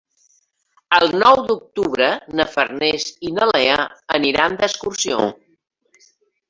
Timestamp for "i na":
3.29-3.51